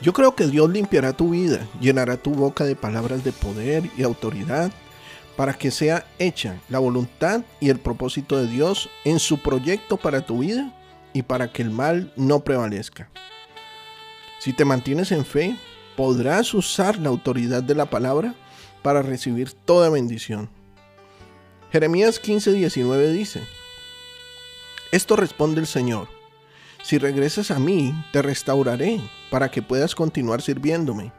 [0.00, 4.04] Yo creo que Dios limpiará tu vida, llenará tu boca de palabras de poder y
[4.04, 4.70] autoridad
[5.36, 10.24] para que sea hecha la voluntad y el propósito de Dios en su proyecto para
[10.24, 10.72] tu vida
[11.12, 13.10] y para que el mal no prevalezca.
[14.38, 15.56] Si te mantienes en fe,
[15.96, 18.34] podrás usar la autoridad de la palabra
[18.82, 20.48] para recibir toda bendición.
[21.72, 23.42] Jeremías 15:19 dice,
[24.92, 26.17] Esto responde el Señor
[26.88, 31.12] si regresas a mí, te restauraré para que puedas continuar sirviéndome.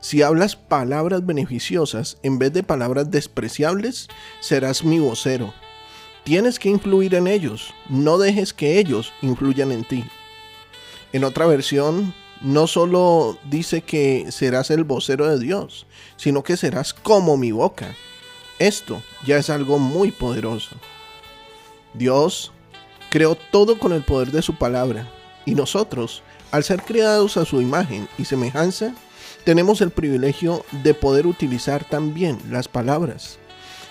[0.00, 4.08] Si hablas palabras beneficiosas en vez de palabras despreciables,
[4.40, 5.54] serás mi vocero.
[6.24, 10.04] Tienes que influir en ellos, no dejes que ellos influyan en ti.
[11.12, 15.86] En otra versión, no solo dice que serás el vocero de Dios,
[16.16, 17.94] sino que serás como mi boca.
[18.58, 20.74] Esto ya es algo muy poderoso.
[21.94, 22.50] Dios
[23.12, 25.06] creó todo con el poder de su palabra,
[25.44, 28.94] y nosotros, al ser creados a su imagen y semejanza,
[29.44, 33.38] tenemos el privilegio de poder utilizar también las palabras.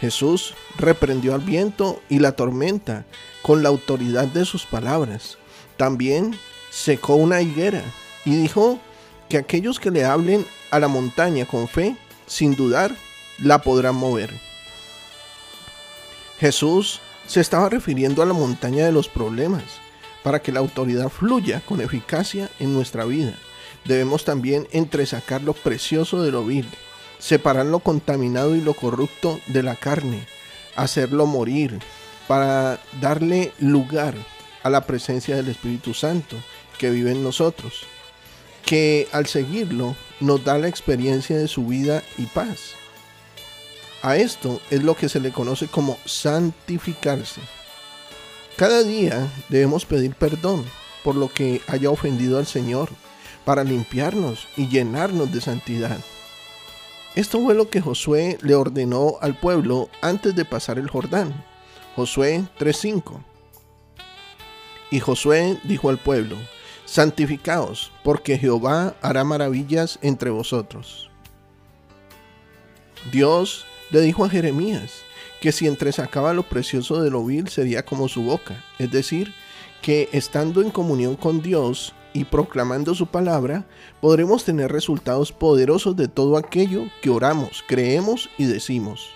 [0.00, 3.04] Jesús reprendió al viento y la tormenta
[3.42, 5.36] con la autoridad de sus palabras.
[5.76, 6.34] También
[6.70, 7.84] secó una higuera
[8.24, 8.78] y dijo
[9.28, 12.96] que aquellos que le hablen a la montaña con fe, sin dudar,
[13.38, 14.32] la podrán mover.
[16.40, 19.64] Jesús se estaba refiriendo a la montaña de los problemas.
[20.22, 23.34] Para que la autoridad fluya con eficacia en nuestra vida,
[23.84, 26.68] debemos también entresacar lo precioso de lo vil,
[27.18, 30.26] separar lo contaminado y lo corrupto de la carne,
[30.76, 31.80] hacerlo morir,
[32.28, 34.14] para darle lugar
[34.62, 36.36] a la presencia del Espíritu Santo
[36.78, 37.84] que vive en nosotros,
[38.64, 42.81] que al seguirlo nos da la experiencia de su vida y paz.
[44.02, 47.40] A esto es lo que se le conoce como santificarse.
[48.56, 50.64] Cada día debemos pedir perdón
[51.04, 52.90] por lo que haya ofendido al Señor,
[53.44, 55.98] para limpiarnos y llenarnos de santidad.
[57.14, 61.44] Esto fue lo que Josué le ordenó al pueblo antes de pasar el Jordán.
[61.96, 63.20] Josué 3:5.
[64.90, 66.36] Y Josué dijo al pueblo,
[66.84, 71.10] santificaos, porque Jehová hará maravillas entre vosotros.
[73.10, 75.02] Dios le dijo a Jeremías
[75.40, 79.34] que si entresacaba lo precioso de lo vil sería como su boca, es decir,
[79.82, 83.66] que estando en comunión con Dios y proclamando su palabra,
[84.00, 89.10] podremos tener resultados poderosos de todo aquello que oramos, creemos y decimos.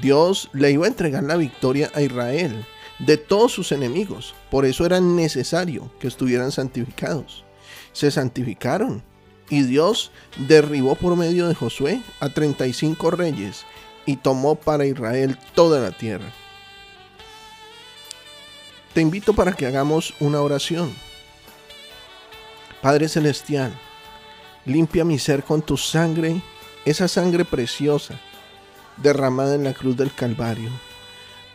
[0.00, 2.66] Dios le iba a entregar la victoria a Israel
[2.98, 7.44] de todos sus enemigos, por eso era necesario que estuvieran santificados.
[7.92, 9.02] Se santificaron
[9.48, 10.10] y Dios
[10.48, 13.64] derribó por medio de Josué a 35 reyes
[14.06, 16.32] y tomó para Israel toda la tierra.
[18.94, 20.94] Te invito para que hagamos una oración.
[22.80, 23.72] Padre Celestial,
[24.64, 26.40] limpia mi ser con tu sangre,
[26.84, 28.18] esa sangre preciosa
[28.96, 30.70] derramada en la cruz del Calvario.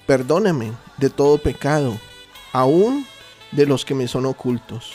[0.06, 1.98] Perdóname de todo pecado,
[2.52, 3.08] aún
[3.52, 4.92] de los que me son ocultos.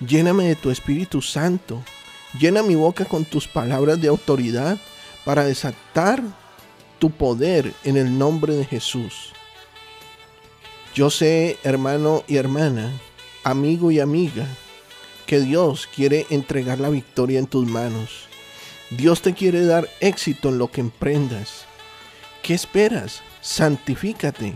[0.00, 1.82] Lléname de tu Espíritu Santo.
[2.38, 4.78] Llena mi boca con tus palabras de autoridad
[5.24, 6.22] para desatar
[6.98, 9.32] tu poder en el nombre de Jesús.
[10.94, 12.92] Yo sé, hermano y hermana,
[13.44, 14.46] amigo y amiga,
[15.26, 18.26] que Dios quiere entregar la victoria en tus manos.
[18.90, 21.66] Dios te quiere dar éxito en lo que emprendas.
[22.42, 23.22] ¿Qué esperas?
[23.42, 24.54] Santifícate.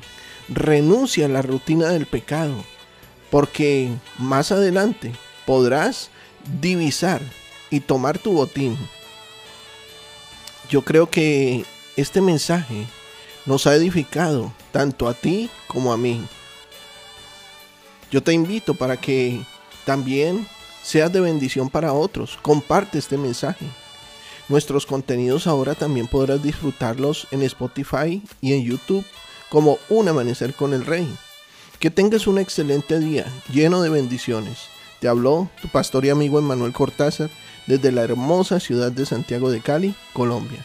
[0.48, 2.64] Renuncia a la rutina del pecado,
[3.30, 5.12] porque más adelante
[5.46, 6.10] podrás
[6.60, 7.20] divisar
[7.70, 8.76] y tomar tu botín.
[10.68, 11.64] Yo creo que
[11.96, 12.86] este mensaje
[13.46, 16.24] nos ha edificado tanto a ti como a mí.
[18.10, 19.42] Yo te invito para que
[19.84, 20.46] también
[20.82, 22.38] seas de bendición para otros.
[22.42, 23.66] Comparte este mensaje.
[24.48, 29.04] Nuestros contenidos ahora también podrás disfrutarlos en Spotify y en YouTube
[29.48, 31.08] como Un Amanecer con el Rey.
[31.78, 34.58] Que tengas un excelente día lleno de bendiciones.
[35.00, 37.30] Te habló tu pastor y amigo Emmanuel Cortázar
[37.66, 40.64] desde la hermosa ciudad de Santiago de Cali, Colombia.